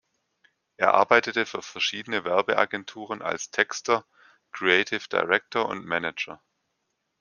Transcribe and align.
Er 0.77 0.95
arbeitete 0.95 1.45
für 1.45 1.61
verschiedene 1.61 2.23
Werbeagenturen 2.25 3.21
als 3.21 3.51
Texter, 3.51 4.03
Creative 4.51 5.07
Director 5.07 5.67
und 5.67 5.85
Manager. 5.85 6.41